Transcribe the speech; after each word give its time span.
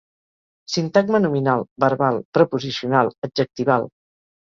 Sintagma 0.75 1.21
nominal, 1.27 1.63
verbal, 1.85 2.19
preposicional, 2.39 3.15
adjectival. 3.29 3.91